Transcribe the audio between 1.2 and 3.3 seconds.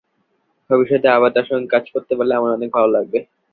তাঁর সঙ্গে কাজ করতে পারলে আমার অনেক ভালো লাগবে।